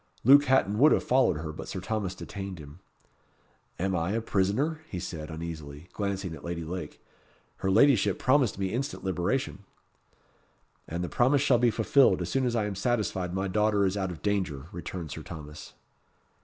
Luke 0.23 0.45
Hatton 0.45 0.79
would 0.79 0.91
have 0.93 1.03
followed 1.03 1.37
her, 1.37 1.51
but 1.53 1.67
Sir 1.67 1.79
Thomas 1.79 2.15
detained 2.15 2.57
him. 2.57 2.79
"Am 3.77 3.95
I 3.95 4.13
a 4.13 4.19
prisoner?" 4.21 4.81
he 4.89 4.99
said, 4.99 5.29
uneasily, 5.29 5.81
and 5.81 5.93
glancing 5.93 6.33
at 6.33 6.43
Lady 6.43 6.63
Lake. 6.63 6.99
"Her 7.57 7.69
ladyship 7.69 8.17
promised 8.17 8.57
me 8.57 8.73
instant 8.73 9.03
liberation." 9.03 9.59
"And 10.87 11.03
the 11.03 11.07
promise 11.07 11.43
shall 11.43 11.59
be 11.59 11.69
fulfilled 11.69 12.19
as 12.23 12.29
soon 12.29 12.47
as 12.47 12.55
I 12.55 12.65
am 12.65 12.73
satisfied 12.73 13.35
my 13.35 13.47
daughter 13.47 13.85
is 13.85 13.95
out 13.95 14.09
of 14.09 14.23
danger," 14.23 14.65
returned 14.71 15.11
Sir 15.11 15.21
Thomas. 15.21 15.75